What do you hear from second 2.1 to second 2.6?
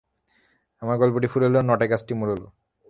মুড়োলো।